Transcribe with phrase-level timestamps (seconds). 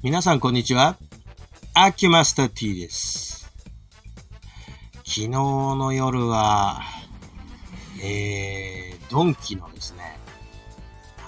[0.00, 0.96] 皆さんこんにちは。
[1.74, 3.50] アキュマスター T です。
[4.98, 6.82] 昨日の夜は、
[8.00, 10.16] えー、ドンキのですね、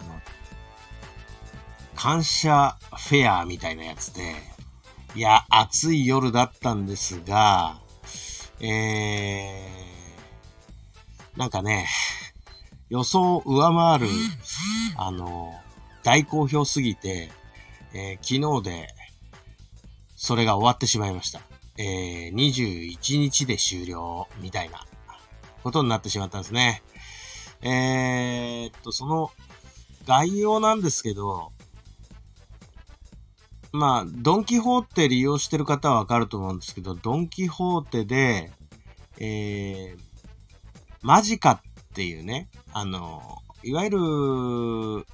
[0.01, 0.21] あの、
[1.97, 4.37] 感謝フェアみたいなやつで、
[5.17, 7.81] いや、暑い夜だったんですが、
[8.61, 11.89] えー、なんかね、
[12.89, 14.15] 予想を上回る、
[14.97, 15.61] あの、
[16.05, 17.33] 大好評すぎて、
[17.93, 18.89] えー、昨日で、
[20.17, 21.41] それが終わってしまいました。
[21.79, 24.85] えー、21日で終了、みたいな
[25.63, 26.83] ことになってしまったんですね。
[27.63, 29.31] えー、っと、その
[30.07, 31.53] 概要なんですけど、
[33.73, 38.51] まあ、ドンキホーテ利用してる方はわかると思うんですけど、ドンキホーテで、
[39.19, 39.99] えー、
[41.03, 41.61] マジカっ
[41.95, 45.07] ていうね、あの、いわゆる、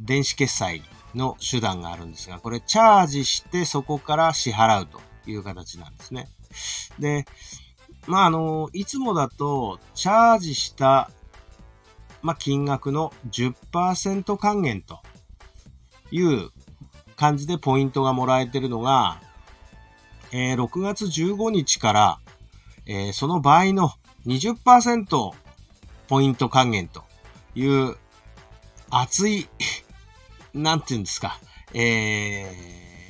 [0.00, 0.82] 電子決済
[1.16, 6.28] の手段があるんですが、これチャージしてそこから支払うという形なんですね。
[6.98, 7.24] で、
[8.06, 11.10] まあ、あの、いつもだと、チャージした、
[12.22, 15.00] ま、金額の10%還元と
[16.10, 16.50] いう
[17.16, 19.20] 感じでポイントがもらえてるのが、
[20.32, 22.18] えー、6月15日から、
[22.86, 23.90] えー、その倍の
[24.26, 25.32] 20%
[26.08, 27.04] ポイント還元と
[27.54, 27.96] いう
[28.90, 29.48] 熱い
[30.56, 31.38] なんて言うんですか、
[31.74, 32.46] え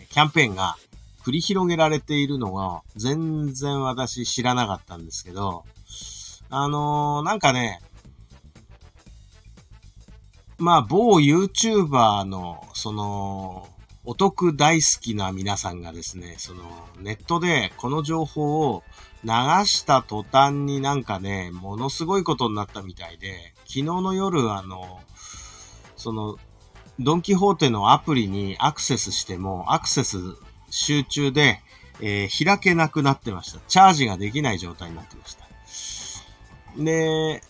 [0.08, 0.76] ー、キャンペーンが
[1.24, 5.64] 繰り広げられているのが全然私知らなかったんですけど、
[6.50, 7.80] あのー、なんかね、
[10.58, 13.68] まあ、某 YouTuber の、その、
[14.04, 16.62] お得大好きな皆さんがですね、その、
[16.98, 18.82] ネットでこの情報を
[19.22, 19.30] 流
[19.66, 25.00] した途端になんかね、ものすごいことになったみたいで、昨日の夜、あの、
[25.96, 26.38] その、
[26.98, 30.18] ドンキホーテのアプリにアクセスしても、アクセス
[30.70, 31.60] 集中で、
[32.00, 33.60] えー、開けなくなってました。
[33.68, 35.46] チャージができない状態になってました。
[36.78, 37.42] で、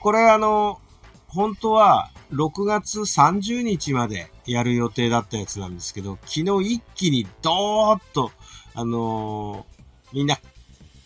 [0.00, 0.80] これあの、
[1.28, 8.30] 本当は6月30日までやる予定だったやつなんですけど、昨日一気にドーッと、
[8.74, 10.38] あのー、みんな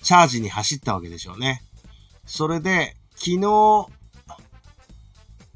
[0.03, 1.63] チャージに走ったわけでしょうね。
[2.27, 3.89] それで、昨日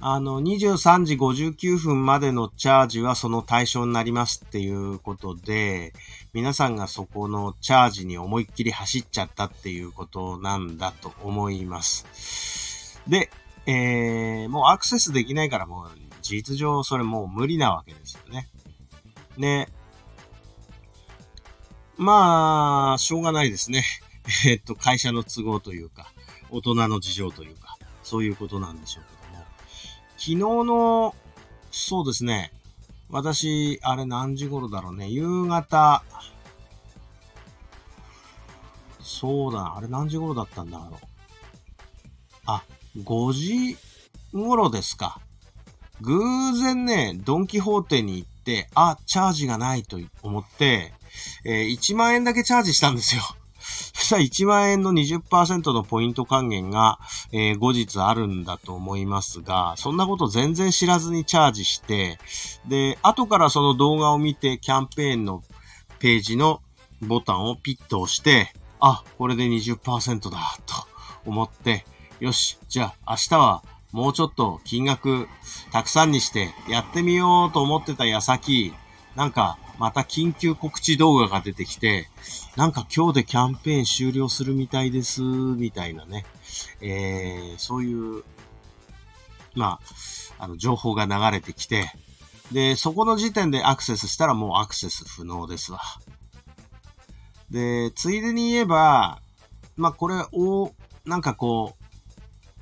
[0.04, 5.92] あの、23時59分までのチャージはその対象になりますっていうことで、
[6.32, 13.00] 皆さんがそこのチャージに思いっきり走っちゃったっていうことなんだと思います。
[13.06, 13.30] で、
[13.66, 15.88] えー、もうアクセスできないからもう
[16.20, 18.48] 事実上それもう無理なわけですよね。
[19.38, 19.68] で、
[21.96, 23.84] まあ、しょうがないですね。
[24.48, 26.12] えっと、会社の都合というか、
[26.50, 29.21] 大人の事情というか、そういうことなんでしょうけど。
[30.24, 31.16] 昨日の、
[31.72, 32.52] そうですね。
[33.10, 35.08] 私、あれ何時頃だろうね。
[35.08, 36.04] 夕方。
[39.00, 41.06] そうだ、あれ何時頃だったんだろう。
[42.46, 42.62] あ、
[42.98, 43.76] 5時
[44.32, 45.20] 頃ですか。
[46.02, 46.20] 偶
[46.56, 50.92] 然ね、ドンキホーテに行って、あ、チャージがないと思って、
[51.44, 53.22] えー、1万円だけチャージしたんですよ。
[53.92, 56.98] そしたら1万円の20%のポイント還元が、
[57.32, 62.18] えー、後日あるんだと思いますが、そんなこと全然知らずにチャージして、
[62.66, 65.42] で、後からその動画を見てキャンペーンの
[65.98, 66.62] ページの
[67.00, 70.74] ボタンをピッと押して、あ、これで20%だ、と
[71.26, 71.84] 思って、
[72.20, 75.28] よし、じゃあ明日はもうちょっと金額
[75.70, 78.72] たくさんにしてやってみようと思ってた矢先、
[79.16, 82.08] なんかまた緊急告知動画が出てきて、
[82.56, 86.24] なんか今日でキャンペーン終了するみたいです、みたいなね。
[86.80, 88.24] えー、そういう、
[89.54, 89.80] ま
[90.38, 91.92] あ、あの、情報が流れてきて、
[92.52, 95.80] で、そこの時点でアクセスしたらもうアクセス不能ですわ。
[97.50, 99.20] で、ついでに言えば、
[99.76, 100.72] まあ、これを、
[101.04, 101.76] なんかこ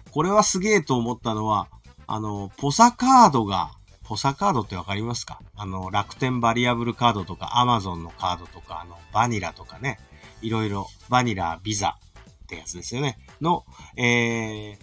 [0.08, 1.68] う、これはすげえと思ったのは、
[2.06, 3.72] あの、ポサカードが
[4.10, 5.40] ポサカードってわかりますか？
[5.54, 10.00] あの、楽天バリアブルカードとか、アマゾンのカードとか、あの、バニラとかね、
[10.42, 11.96] いろいろ、バニラ、ビザ
[12.44, 13.20] ってやつですよね。
[13.40, 13.64] の、
[13.96, 14.76] えー、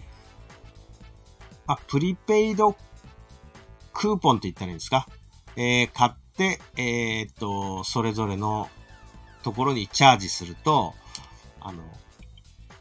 [1.66, 2.74] まあ、プリペイド
[3.92, 5.06] クーポンって言ったらいいんですか？
[5.56, 8.70] えー、買って、えー、っと、それぞれの
[9.42, 10.94] ところにチャージすると、
[11.60, 11.82] あの、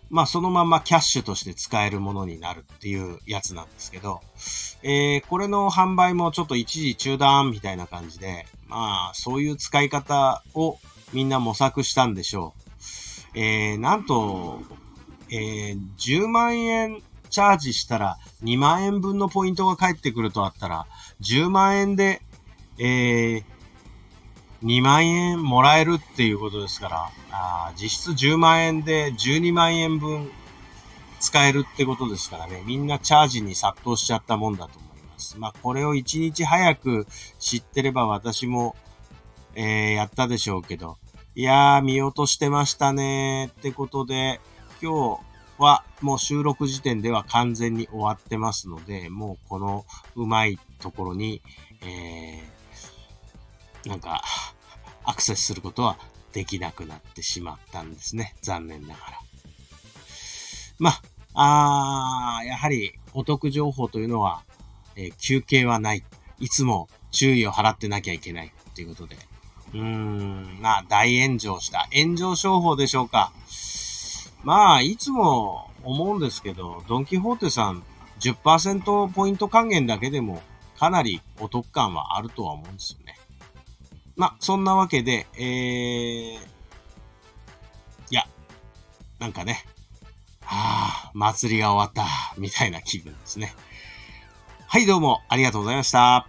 [0.09, 4.21] まあそのままキャッシュとして使えるものになるっていうやつなんですけど、
[4.83, 10.77] えー、これの販売もちょっと一時中断みたいな感じで、まあそういう使い方を
[11.13, 12.54] みんな模索したんでしょ
[13.36, 13.39] う。
[13.39, 14.62] えー、なんと、
[15.30, 20.88] えー、10万円チャージしたら2万円分のポイントが返ってくるとあったら、
[21.21, 22.21] 10万円で、
[22.80, 23.44] えー、
[24.63, 30.31] 2万円もらえるっていうことですから、あ実質10万円で12万円分
[31.19, 35.38] 使えるってことですからね、みんなチャージに殺到しちゃったもんだと思います。
[35.38, 37.07] まあ、これを1日早く
[37.39, 38.75] 知ってれば私も、
[39.56, 40.98] えー、やったでしょうけど、
[41.36, 44.39] いやー、見落としてましたねってことで、
[44.81, 45.21] 今日
[45.57, 51.42] はもう収録時点では完全に終わってますので、もうこのうまいところに、
[51.81, 54.21] えー、なんか、
[55.07, 55.98] アクセスすることは
[56.33, 58.36] できなくなってしまったんですね。
[58.42, 59.19] 残念ながら。
[60.77, 60.92] ま
[61.33, 64.44] あ、あやはりお得情報というのは、
[64.95, 66.04] えー、休憩はない。
[66.39, 69.15] いつも注意を払ってなきゃいけないということで。
[69.74, 71.88] うーん、まあ、大炎上した。
[71.92, 73.31] 炎上商法でしょうか。
[74.44, 77.83] まあ、いつも思うんですけど、ドンキホーテさん
[78.19, 80.42] 10%ポイント還元だけでも
[80.77, 83.18] かなりお得感はあるとは思うんですよね。
[84.18, 86.38] まあ、そんなわけで、えー、い
[88.10, 88.24] や、
[89.19, 89.64] なんかね、
[90.42, 93.54] はあ、祭りが終わった、みたいな気分ですね。
[94.66, 96.28] はい、どうもありがとうございました。